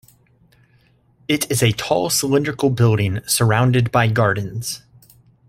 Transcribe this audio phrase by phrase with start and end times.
[1.27, 4.81] It is a tall cylindrical building, surrounded by gardens.